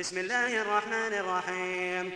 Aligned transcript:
بسم 0.00 0.18
الله 0.18 0.62
الرحمن 0.62 1.12
الرحيم. 1.22 2.12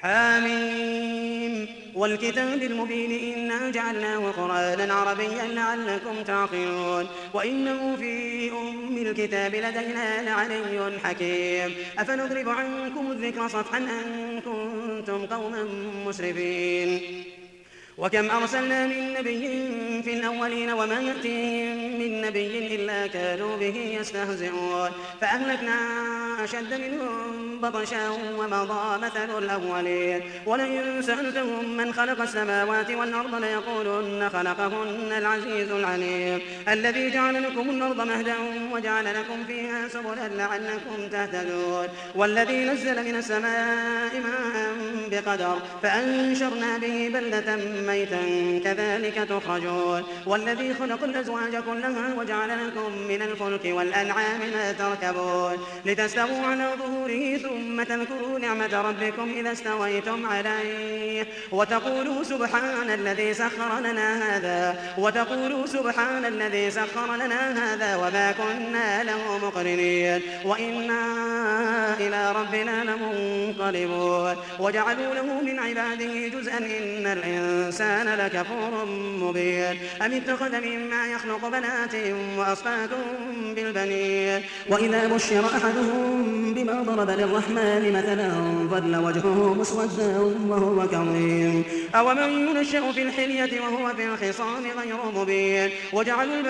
حاميم 0.00 1.68
والكتاب 1.94 2.62
المبين 2.62 3.34
إنا 3.34 3.70
جعلناه 3.70 4.30
قرآنا 4.30 4.94
عربيا 4.94 5.46
لعلكم 5.46 6.22
تعقلون. 6.22 7.06
وإنه 7.34 7.96
في 7.96 8.50
أم 8.50 8.96
الكتاب 8.96 9.54
لدينا 9.54 10.22
لعلي 10.22 10.98
حكيم. 11.04 11.74
أفنضرب 11.98 12.48
عنكم 12.48 13.10
الذكر 13.10 13.48
صفحا 13.48 13.78
أن 13.78 14.40
كنتم 14.40 15.26
قوما 15.26 15.62
مسرفين. 16.06 17.24
وكم 17.98 18.30
أرسلنا 18.30 18.86
من 18.86 19.12
نبي 19.12 19.42
في 20.02 20.12
الأولين 20.18 20.72
وما 20.72 21.00
يأتيهم 21.00 21.98
من 22.00 22.20
نبي 22.20 22.74
إلا 22.74 23.06
كانوا 23.06 23.56
به 23.56 23.96
يستهزئون 24.00 24.90
فأهلكنا 25.20 25.74
أشد 26.44 26.74
منهم 26.74 27.55
بطشا 27.62 28.08
ومضى 28.38 29.06
مثل 29.06 29.38
الأولين. 29.38 30.20
ولئن 30.46 31.02
سألتهم 31.02 31.76
من 31.76 31.92
خلق 31.92 32.20
السماوات 32.22 32.90
والأرض 32.90 33.34
ليقولن 33.34 34.28
خلقهن 34.28 35.12
العزيز 35.18 35.70
العليم. 35.70 36.40
الذي 36.68 37.10
جعل 37.10 37.42
لكم 37.42 37.70
الأرض 37.70 38.00
مهدا 38.00 38.34
وجعل 38.72 39.04
لكم 39.04 39.44
فيها 39.46 39.88
سبلا 39.88 40.28
لعلكم 40.28 41.08
تهتدون. 41.12 41.88
والذي 42.14 42.64
نزل 42.64 43.04
من 43.04 43.16
السماء 43.16 44.12
ماء 44.20 44.74
بقدر 45.10 45.56
فأنشرنا 45.82 46.78
به 46.78 47.10
بلدة 47.14 47.56
ميتا 47.86 48.22
كذلك 48.64 49.14
تخرجون. 49.14 50.02
والذي 50.26 50.74
خلق 50.74 51.04
الأزواج 51.04 51.56
كلها 51.56 52.14
وجعل 52.18 52.48
لكم 52.66 52.92
من 53.08 53.22
الفلك 53.22 53.64
والأنعام 53.64 54.40
ما 54.54 54.72
تركبون. 54.72 55.56
لتستووا 55.86 56.46
على 56.46 56.70
ظهوره 56.78 57.36
ثم 57.46 57.82
تذكروا 57.82 58.38
نعمة 58.38 58.80
ربكم 58.88 59.32
إذا 59.36 59.52
استويتم 59.52 60.26
عليه. 60.26 61.26
وتقولوا 61.52 62.24
سبحان 62.24 62.90
الذي 62.90 63.34
سخر 63.34 63.80
لنا 63.80 64.36
هذا 64.36 64.78
وتقولوا 64.98 65.66
سبحان 65.66 66.24
الذي 66.24 66.70
سخر 66.70 67.16
لنا 67.16 67.42
هذا 67.60 67.96
وما 67.96 68.32
كنا 68.32 69.04
له 69.04 69.38
مقرنين. 69.46 70.20
وإنا 70.44 71.02
إلى 72.00 72.32
ربنا 72.32 72.84
لمنقلبون. 72.84 74.36
وجعلوا 74.58 75.14
له 75.14 75.40
من 75.42 75.58
عباده 75.58 76.28
جزءا 76.28 76.58
إن 76.58 77.06
الإنسان 77.06 78.06
لكفور 78.20 78.84
مبين. 79.22 79.78
أم 80.04 80.12
اتخذ 80.12 80.60
مما 80.60 81.06
يخلق 81.06 81.48
بنات 81.48 81.94
وأصفاكم 82.38 83.04
بالبنين؟ 83.54 84.42
وإذا 84.68 85.06
بشر 85.06 85.44
أحدهم 85.56 86.54
بما 86.54 86.82
ضرب 86.82 87.10
للرحمن 87.36 87.92
مثلا 87.92 88.28
ظل 88.70 88.96
وجهه 88.96 89.54
مسودا 89.54 90.18
وهو 90.48 90.88
كظيم. 90.88 91.64
أومن 91.94 92.48
ينشأ 92.48 92.92
في 92.92 93.02
الحلية 93.02 93.60
وهو 93.60 93.94
في 93.94 94.06
الخصام 94.06 94.62
غير 94.78 94.96
مبين. 95.14 95.70
وجعلوا 95.92 96.42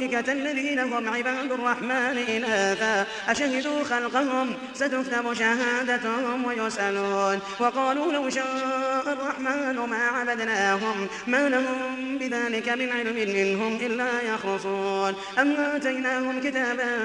الملائكة 0.00 0.32
الذين 0.32 0.78
هم 0.78 1.08
عباد 1.08 1.52
الرحمن 1.52 2.18
إناثا. 2.28 3.06
أشهدوا 3.28 3.84
خلقهم 3.84 4.54
ستكتب 4.74 5.34
شهادتهم 5.34 6.44
ويسألون. 6.44 7.38
وقالوا 7.60 8.12
لو 8.12 8.30
شاء 8.30 9.04
الرحمن 9.06 9.76
ما 9.76 10.06
عبدناهم 10.06 11.08
ما 11.26 11.48
لهم 11.48 12.18
بذلك 12.18 12.68
من 12.68 12.88
علم 12.92 13.16
منهم 13.16 13.76
إلا 13.76 14.10
يخرصون. 14.34 15.14
أم 15.38 15.52
آتيناهم 15.56 16.40
كتابا 16.40 16.98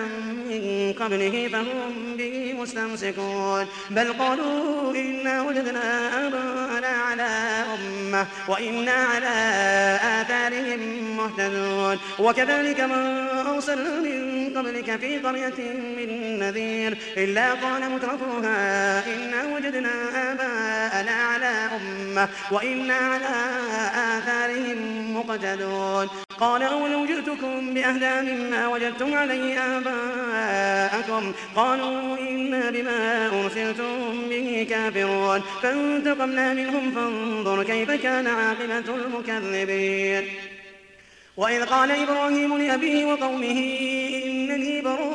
من 0.50 0.94
قبله 1.00 1.50
فهم 1.52 2.16
به 2.18 2.56
مستمسكون. 2.60 3.66
بل 3.90 4.14
قالوا 4.14 4.96
إنا 4.96 5.42
وجدنا 5.42 5.88
آباءنا 6.28 6.65
على 6.86 7.64
أمة 7.76 8.28
وإنا 8.48 8.92
على 8.92 9.36
آثارهم 10.22 10.82
مهتدون. 11.18 12.00
وكذلك 12.20 12.80
ما 12.80 13.42
أرسلنا 13.56 14.00
من 14.00 14.58
قبلك 14.58 15.00
في 15.00 15.18
قرية 15.18 15.60
من 15.98 16.40
نذير 16.40 16.98
إلا 17.18 17.54
قال 17.54 17.92
مترفوها 17.92 19.06
إنا 19.16 19.56
وجدنا 19.56 19.94
آباءنا 20.32 21.12
على 21.12 21.70
أمة 21.76 22.30
وإنا 22.52 22.96
على 22.96 23.36
آثارهم 24.18 25.18
مقتدون. 25.18 26.25
قال 26.40 26.64
أولو 26.64 27.06
جئتكم 27.06 27.74
بأهدى 27.74 28.32
مما 28.32 28.68
وجدتم 28.68 29.14
عليه 29.14 29.60
آباءكم؟ 29.60 31.34
قالوا 31.56 32.18
إنا 32.20 32.70
بما 32.70 33.28
أرسلتم 33.28 34.30
به 34.30 34.68
كافرون. 34.70 35.42
فانتقمنا 35.64 36.54
منهم 36.54 36.92
فانظر 36.92 37.64
كيف 37.64 37.92
كان 37.92 38.28
عاقبة 38.28 38.96
المكذبين. 38.96 40.28
وإذ 41.38 41.66
قال 41.66 41.92
إبراهيم 41.92 42.58
لأبيه 42.58 43.06
وقومه 43.06 43.78
إنني 44.26 44.82
براء 44.82 45.15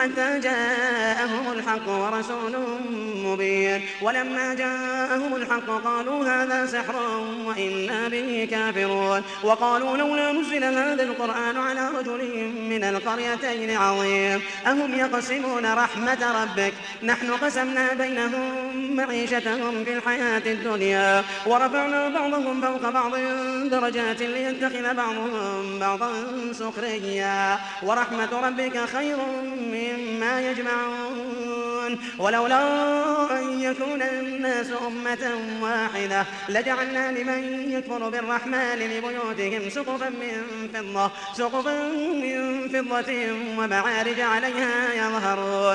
حتى 0.00 0.40
جاءهم 0.40 1.52
الحق 1.52 1.88
ورسول 1.88 2.56
مبين. 3.24 3.82
ولما 4.02 4.54
جاءهم 4.54 5.36
الحق 5.36 5.68
قالوا 5.84 6.24
هذا 6.24 6.66
سحر 6.66 6.96
وإنا 7.44 8.08
به 8.08 8.48
كافرون. 8.50 9.22
وقالوا 9.42 9.96
لولا 9.96 10.32
نزل 10.32 10.64
هذا 10.64 11.02
القرآن 11.02 11.56
على 11.56 11.88
رجل 11.88 12.50
من 12.70 12.84
القريتين 12.84 13.76
عظيم. 13.76 14.42
أهم 14.66 14.94
يقسمون 14.94 15.66
رحمة 15.74 16.42
ربك؟ 16.42 16.72
نحن 17.02 17.30
قسمنا 17.30 17.94
بينهم 17.94 18.96
معيشتهم 18.96 19.84
في 19.84 19.92
الحياة 19.92 20.42
الدنيا. 20.46 21.24
ورفعنا 21.46 22.08
بعضهم 22.08 22.60
فوق 22.60 22.90
بعض 22.90 23.12
درجات 23.70 24.22
ليتخذ 24.22 24.94
بعضهم 24.94 25.78
بعضا 25.78 26.12
سخريا. 26.52 27.58
ورحمة 27.82 28.40
ربك 28.46 28.78
خير 28.78 29.16
مما 29.96 30.50
يجمعون. 30.50 31.98
ولولا 32.18 32.62
أن 33.38 33.60
يكون 33.62 34.02
الناس 34.02 34.66
أمة 34.86 35.24
واحدة 35.60 36.26
لجعلنا 36.48 37.12
لمن 37.12 37.72
يكفر 37.72 38.08
بالرحمن 38.08 38.78
لبيوتهم 38.78 39.70
سقفا 39.70 40.08
من 40.08 40.68
فضة 40.74 41.10
سقفا 41.36 41.88
من 42.24 42.68
فضة 42.68 43.12
ومعارج 43.58 44.20
عليها 44.20 44.94
يظهرون. 44.94 45.69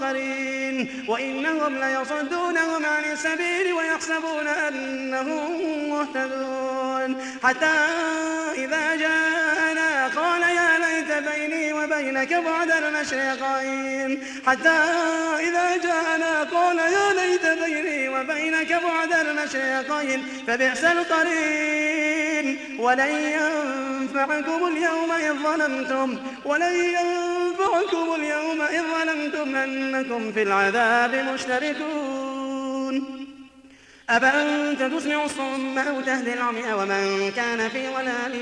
قرين 0.00 1.04
وإنهم 1.08 1.78
ليصدونهم 1.78 2.84
عن 2.84 3.04
السبيل 3.12 3.72
ويحسبون 3.72 4.46
أنهم 4.46 5.90
مهتدون. 5.90 7.36
حتى 7.42 7.74
إذا 8.54 8.96
جاءنا 8.96 10.08
قال 10.08 10.42
يا 10.42 10.78
ليت 10.78 11.12
بيني 11.28 11.72
وبينك 11.72 12.34
بعد 12.34 12.70
المشرقين. 12.70 14.22
حتى 14.46 14.78
إذا 15.40 15.76
جاءنا 15.76 16.42
قال 16.42 16.78
يا 16.78 17.12
ليت 17.12 17.46
بيني 17.64 18.08
وبينك 18.08 18.72
بعد 18.72 19.12
المشرقين. 19.12 20.22
فبئس 20.46 20.84
القرين. 20.84 22.58
ولن 22.78 23.10
ينفعكم 23.10 24.66
اليوم 24.66 25.12
إذ 25.12 25.32
ظلمتم 25.32 26.18
ولن 26.44 26.74
ينفعكم 26.74 27.45
اليوم 28.14 28.62
إذ 28.62 28.82
ظلمتم 28.82 29.56
أنكم 29.56 30.32
في 30.32 30.42
العذاب 30.42 31.14
مشتركون. 31.14 32.15
أفأنت 34.10 34.82
تسمع 34.82 35.24
الصم 35.24 35.78
أو 35.78 36.00
تهدي 36.00 36.34
العمي 36.34 36.72
ومن 36.72 37.32
كان 37.36 37.68
في 37.68 37.86
ضلال 37.88 38.32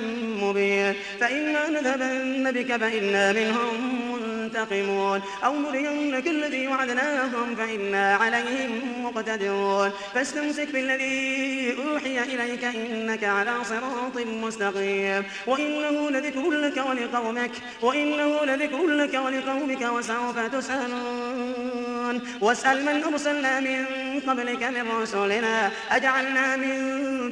مبين 0.40 0.94
فإنا 1.20 1.68
نذهبن 1.68 2.52
بك 2.52 2.76
فإنا 2.76 3.32
منهم 3.32 4.12
منتقمون 4.12 5.22
أو 5.44 5.54
نرينك 5.60 6.26
الذي 6.26 6.68
وعدناهم 6.68 7.56
فإنا 7.56 8.14
عليهم 8.14 9.04
مقتدرون 9.04 9.90
فاستمسك 10.14 10.68
بالذي 10.72 11.76
أوحي 11.78 12.18
إليك 12.22 12.64
إنك 12.64 13.24
على 13.24 13.64
صراط 13.64 14.26
مستقيم 14.26 15.24
وإنه 15.46 16.10
لذكر 16.10 16.50
لك 16.50 16.76
ولقومك 16.76 17.50
وإنه 17.82 18.44
لذكر 18.44 18.86
لك 18.86 19.14
ولقومك 19.14 19.82
وسوف 19.82 20.38
تسألون 20.38 22.20
واسأل 22.40 22.84
من 22.84 23.04
أرسلنا 23.04 23.60
من 23.60 24.20
قبلك 24.26 24.62
من 24.62 24.90
رسلنا 25.02 25.53
أجعلنا 25.90 26.56
من 26.56 26.76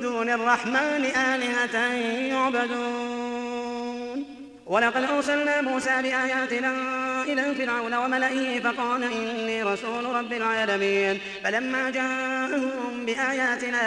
دون 0.00 0.30
الرحمن 0.30 1.04
آلهة 1.04 1.76
يعبدون. 2.32 4.18
ولقد 4.66 5.04
أرسلنا 5.04 5.60
موسى 5.60 6.02
بآياتنا 6.02 6.72
إلى 7.22 7.54
فرعون 7.54 7.94
وملئه 7.94 8.60
فقال 8.60 9.04
إني 9.04 9.62
رسول 9.62 10.04
رب 10.04 10.32
العالمين. 10.32 11.20
فلما 11.44 11.90
جاءهم 11.90 13.06
بآياتنا 13.06 13.82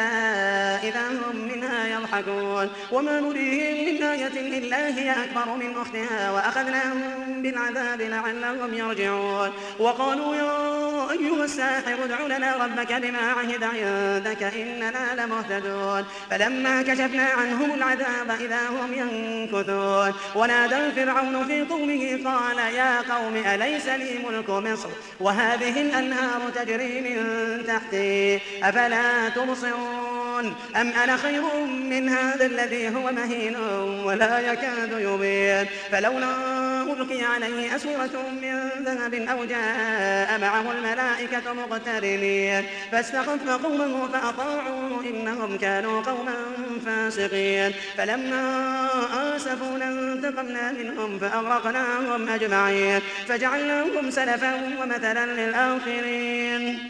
إذا 0.83 1.07
هم 1.07 1.35
منها 1.35 1.87
يضحكون. 1.87 2.69
وما 2.91 3.19
نريهم 3.19 3.95
من 3.95 4.03
آية 4.03 4.57
إلا 4.57 4.87
هي 4.87 5.11
أكبر 5.11 5.55
من 5.55 5.77
أختها 5.81 6.31
وأخذناهم 6.31 7.41
بالعذاب 7.41 8.01
لعلهم 8.01 8.73
يرجعون. 8.73 9.51
وقالوا 9.79 10.35
يا 10.35 11.11
أيها 11.11 11.43
الساحر 11.43 12.03
ادع 12.03 12.37
لنا 12.37 12.55
ربك 12.65 12.93
بما 12.93 13.19
عهد 13.19 13.63
عندك 13.63 14.43
إننا 14.43 15.25
لمهتدون. 15.25 16.05
فلما 16.29 16.81
كشفنا 16.81 17.23
عنهم 17.23 17.73
العذاب 17.73 18.31
إذا 18.41 18.61
هم 18.69 18.93
ينكثون. 18.93 20.13
ونادى 20.35 20.91
فرعون 20.95 21.47
في 21.47 21.61
قومه 21.61 22.19
قال 22.25 22.57
يا 22.57 23.01
قوم 23.01 23.24
أليس 23.29 23.87
لي 23.87 24.19
ملك 24.27 24.49
مصر؟ 24.49 24.89
وهذه 25.19 25.81
الأنهار 25.81 26.49
تجري 26.55 27.01
من 27.01 27.65
تحتي 27.67 28.39
أفلا 28.63 29.29
تبصرون؟ 29.29 30.55
أم 30.75 30.87
أنا 30.89 31.17
خير 31.17 31.43
من 31.65 32.09
هذا 32.09 32.45
الذي 32.45 32.89
هو 32.89 33.11
مهين 33.11 33.55
ولا 34.05 34.39
يكاد 34.39 34.91
يبين؟ 34.91 35.67
فلولا 35.91 36.74
ألقي 36.95 37.23
عليه 37.23 37.75
أسورة 37.75 38.29
من 38.41 38.69
ذهب 38.83 39.13
أو 39.13 39.45
جاء 39.45 40.39
معه 40.39 40.71
الملائكة 40.71 41.53
مقترنين. 41.53 42.65
فاستخف 42.91 43.49
قومه 43.49 44.07
فأطاعوه 44.07 45.03
إنهم 45.09 45.57
كانوا 45.57 46.01
قوما 46.01 46.35
فاسقين. 46.85 47.73
فلما 47.97 48.87
آسفونا 49.35 49.89
انتقمنا 49.89 50.71
منهم 50.71 51.19
فأغرقناهم 51.19 52.29
أجمعين. 52.29 53.01
فجعلناهم 53.27 54.11
سلفا 54.11 54.55
ومثلا 54.81 55.25
للآخرين. 55.25 56.89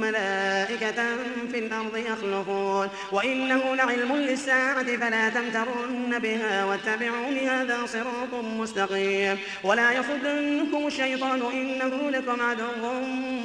ملائكة 0.00 1.02
في 1.52 1.58
الأرض 1.58 1.96
يخلقون. 1.96 2.88
وإنه 3.12 3.74
لعلم 3.74 4.16
للساعة 4.16 4.96
فلا 4.96 5.28
تمترن 5.28 6.18
بها 6.18 6.64
واتبعون 6.64 7.38
هذا 7.38 7.78
صراط 7.86 8.44
مستقيم. 8.44 9.38
ولا 9.64 9.92
يصدنكم 9.92 10.86
الشيطان 10.86 11.42
إنه 11.52 12.10
لكم 12.10 12.40
عدو 12.42 12.92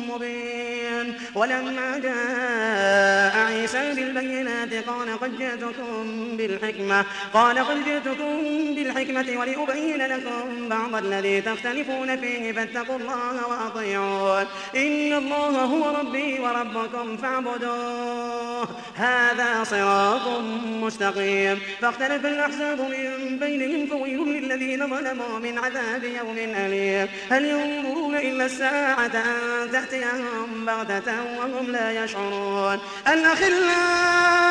مبين. 0.09 1.15
ولما 1.35 1.97
جاء 1.97 3.45
عيسى 3.45 3.93
بالبينات 3.93 4.73
قال 4.73 5.19
قد 5.19 5.37
جئتكم 5.37 6.03
بالحكمة 6.37 7.05
قال 7.33 7.59
قد 7.59 7.85
جئتكم 7.85 8.35
بالحكمة 8.75 9.39
ولأبين 9.39 10.05
لكم 10.07 10.69
بعض 10.69 10.95
الذي 10.95 11.41
تختلفون 11.41 12.17
فيه 12.17 12.51
فاتقوا 12.51 12.95
الله 12.95 13.47
وأطيعون. 13.47 14.45
إن 14.75 15.13
الله 15.13 15.63
هو 15.63 15.99
ربي 15.99 16.39
وربكم 16.45 17.17
فاعبدوه. 17.17 18.67
هذا 18.95 19.63
صراط 19.63 20.27
مستقيم. 20.65 21.59
فاختلف 21.81 22.25
الأحزاب 22.25 22.81
من 22.81 23.39
بينهم 23.39 23.87
فويل 23.87 24.19
للذين 24.27 24.87
ظلموا 24.89 25.39
من 25.39 25.57
عذاب 25.57 26.03
يوم 26.03 26.37
أليم. 26.37 27.07
هل 27.31 27.45
ينظرون 27.45 28.15
إلا 28.15 28.45
الساعة 28.45 29.05
أن 29.05 29.71
تأتيهم 29.71 30.65
بغتة 30.65 31.23
وهم 31.37 31.71
لا 31.71 32.03
يشعرون؟ 32.03 32.79
الأخلاء 33.07 34.45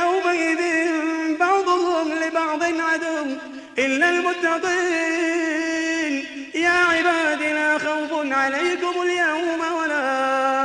يومئذ 0.00 0.60
بعضهم 1.38 2.08
لبعض 2.24 2.62
عدو. 2.62 3.26
إلا 3.78 4.10
المتقين. 4.10 5.30
يا 6.54 6.68
عباد 6.70 7.42
لا 7.42 7.78
خوف 7.78 8.32
عليكم 8.32 9.02
اليوم 9.02 9.60
ولا 9.78 10.59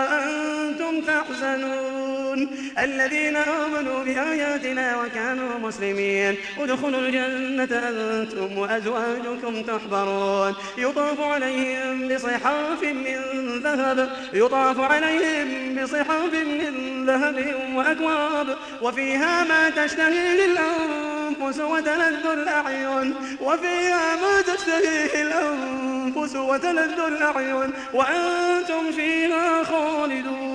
يحزنون 1.10 2.50
الذين 2.80 3.36
آمنوا 3.36 4.04
بآياتنا 4.04 5.02
وكانوا 5.02 5.60
مسلمين. 5.60 6.36
ادخلوا 6.60 7.00
الجنة 7.00 7.80
أنتم 7.90 8.58
وأزواجكم 8.58 9.62
تحبرون. 9.62 10.54
يطاف 10.78 11.22
عليهم 11.22 12.08
بصحاف 12.08 12.84
من 12.84 13.20
ذهب. 13.64 14.10
يطاف 14.34 14.80
عليهم 14.80 15.76
بصحاف 15.76 16.34
من 16.34 17.06
ذهب 17.06 17.56
وأكواب. 17.76 18.58
وفيها 18.82 19.44
ما 19.44 19.70
تشتهي 19.70 20.46
الأنفس 20.46 21.60
وتلذ 21.60 22.26
الأعين. 22.26 23.16
وفيها 23.42 24.16
ما 24.16 24.42
تشتهي 24.42 25.22
الأنفس 25.22 26.36
وتلذ 26.36 27.00
الأعين. 27.08 27.74
وأنتم 27.94 28.92
فيها 28.92 29.64
خالدون. 29.64 30.55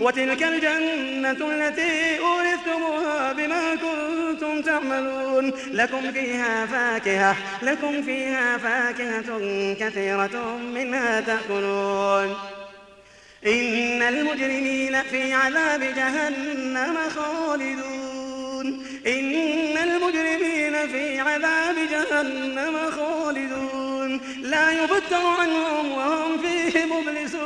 وتلك 0.00 0.42
الجنة 0.42 1.40
التي 1.52 2.18
أورثتموها 2.18 3.32
بما 3.32 3.74
كنتم 3.74 4.62
تعملون. 4.62 5.52
لكم 5.72 6.12
فيها 6.12 6.66
فاكهة 6.66 7.36
لكم 7.62 8.02
فيها 8.02 8.58
فاكهة 8.58 9.38
كثيرة 9.80 10.58
منها 10.74 11.20
تأكلون. 11.20 12.36
إن 13.46 14.02
المجرمين 14.02 15.02
في 15.02 15.32
عذاب 15.32 15.80
جهنم 15.80 16.96
خالدون. 17.16 18.66
إن 19.06 19.76
المجرمين 19.88 20.88
في 20.88 21.20
عذاب 21.20 21.76
جهنم 21.90 22.76
خالدون. 22.90 24.20
لا 24.42 24.70
يفتر 24.70 25.26
عنهم 25.38 25.92
وهم 25.92 26.38
فيه 26.38 26.84
مبلسون. 26.84 27.43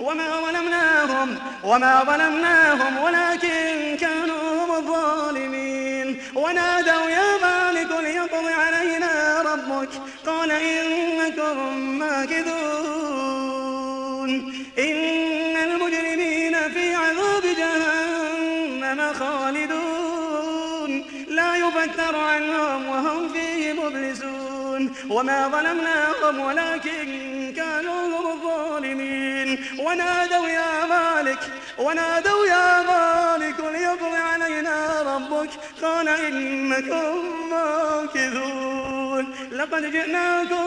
وما 0.00 0.40
ظلمناهم 0.46 1.38
وما 1.64 2.04
ظلمناهم 2.04 2.98
ولكن 2.98 3.96
كانوا 4.00 4.64
هم 4.64 4.70
الظالمين. 4.76 6.22
ونادوا 6.34 7.10
يا 7.10 7.38
مالك 7.42 7.90
ليقضي 8.00 8.52
علينا 8.52 9.42
ربك. 9.42 9.88
قال 10.26 10.50
إنكم 10.50 11.78
ماكثون. 11.98 12.85
وما 25.16 25.48
ظلمناهم 25.48 26.40
ولكن 26.40 27.06
كانوا 27.56 28.00
هم 28.06 28.26
الظالمين. 28.34 29.48
ونادوا 29.78 30.48
يا 30.48 30.86
مالك 30.86 31.38
ونادوا 31.78 32.46
يا 32.46 32.82
مالك 32.82 33.58
ليقضي 33.60 34.16
علينا 34.16 34.76
ربك. 35.02 35.50
قال 35.82 36.08
إنكم 36.08 37.14
ماكثون 37.50 39.24
لقد 39.52 39.82
جئناكم 39.92 40.64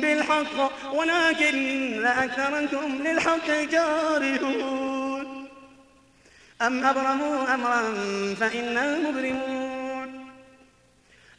بالحق 0.00 0.56
ولكن 0.94 2.06
أكثركم 2.06 2.88
للحق 3.06 3.48
كارهون 3.72 5.48
أم 6.62 6.84
أبرموا 6.86 7.54
أمرا 7.54 7.82
فإنا 8.40 8.98
مبرمون. 8.98 9.71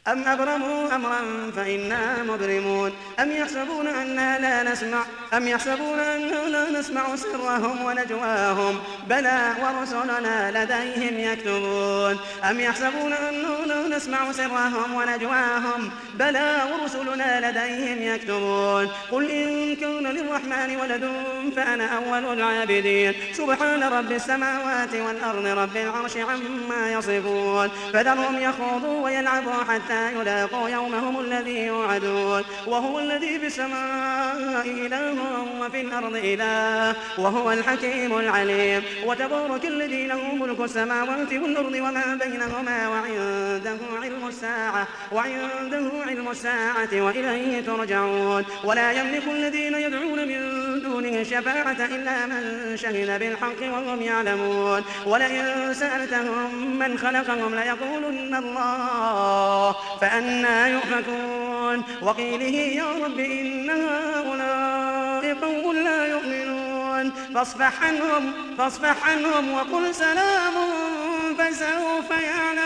أم 0.08 0.28
أبرموا 0.28 0.94
أمرا 0.94 1.50
فإنا 1.56 2.22
مبرمون؟ 2.22 2.92
أم 3.20 3.30
يحسبون 3.30 3.86
أنا 3.86 4.38
لا 4.38 4.72
نسمع؟ 4.72 5.02
أم 5.36 5.48
يحسبون 5.48 5.98
أنا 5.98 6.48
لا 6.48 6.80
نسمع 6.80 7.16
سرهم 7.16 7.84
ونجواهم؟ 7.84 8.80
بلى 9.06 9.52
ورسلنا 9.62 10.50
لديهم 10.50 11.32
يكتبون. 11.32 12.18
أم 12.50 12.60
يحسبون 12.60 13.12
أنا 13.12 13.66
لا 13.66 13.96
نسمع 13.96 14.32
سرهم 14.32 14.94
ونجواهم؟ 14.94 15.90
بلى 16.14 16.62
ورسلنا 16.72 17.50
لديهم 17.50 18.14
يكتبون. 18.14 18.88
قل 19.10 19.30
إن 19.30 19.76
كان 19.76 20.06
للرحمن 20.06 20.76
ولد 20.76 21.12
فأنا 21.56 21.86
أول 21.96 22.38
العابدين. 22.38 23.14
سبحان 23.32 23.82
رب 23.82 24.12
السماوات 24.12 24.94
والأرض 24.94 25.46
رب 25.46 25.76
العرش 25.76 26.16
عما 26.16 26.92
يصفون. 26.92 27.68
فذرهم 27.92 28.38
يخوضوا 28.38 29.04
ويلعبوا 29.04 29.64
حتى 29.68 29.93
يلاقوا 29.94 30.68
يومهم 30.68 31.20
الذي 31.20 31.58
يوعدون. 31.58 32.42
وهو 32.66 33.00
الذي 33.00 33.38
في 33.38 33.46
السماء 33.46 34.66
إله 34.66 35.14
وفي 35.60 35.80
الأرض 35.80 36.16
إله. 36.16 36.96
وهو 37.18 37.52
الحكيم 37.52 38.18
العليم. 38.18 38.82
وتبارك 39.06 39.64
الذي 39.64 40.06
له 40.06 40.34
ملك 40.34 40.60
السماوات 40.60 41.32
والأرض 41.32 41.74
وما 41.74 42.18
بينهما 42.24 42.88
وعنده 42.88 43.78
علم 44.02 44.28
الساعة. 44.28 44.88
وعنده 45.12 45.90
علم 46.06 46.28
الساعة 46.30 46.88
وإليه 46.92 47.60
ترجعون. 47.60 48.44
ولا 48.64 48.92
يملك 48.92 49.22
الذين 49.28 49.74
يدعون 49.74 50.28
من 50.28 50.73
دونه 50.94 51.22
شفاعة 51.22 51.80
إلا 51.96 52.26
من 52.26 52.76
شهد 52.76 53.18
بالحق 53.20 53.60
وهم 53.62 54.02
يعلمون. 54.02 54.84
ولئن 55.06 55.74
سألتهم 55.74 56.78
من 56.78 56.98
خلقهم 56.98 57.54
ليقولن 57.54 58.34
الله 58.34 59.76
فأنا 60.00 60.68
يؤفكون. 60.68 61.84
وقيله 62.02 62.56
يا 62.80 62.88
رب 63.04 63.18
إن 63.18 63.70
هؤلاء 63.70 65.34
قوم 65.42 65.76
لا 65.76 66.06
يؤمنون. 66.06 67.12
فاصفح 67.34 67.82
عنهم, 67.82 68.32
فاصفح 68.58 69.08
عنهم 69.08 69.52
وقل 69.52 69.94
سلام 69.94 70.54
فسوف 71.38 72.10
يعلمون. 72.10 72.63